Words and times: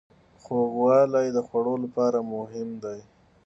خوږوالی 0.43 1.27
د 1.35 1.37
خوړو 1.47 1.75
لپاره 1.83 2.19
مهم 2.33 2.69
دی. 2.83 2.99